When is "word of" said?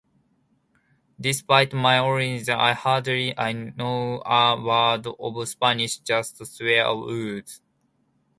4.59-5.47